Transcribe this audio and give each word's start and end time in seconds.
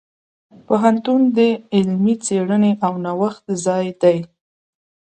پوهنتون 0.65 1.21
د 1.37 1.39
علمي 1.75 2.15
څیړنې 2.25 2.71
او 2.85 2.93
نوښت 3.05 3.45
ځای 3.65 3.85
دی. 4.01 4.17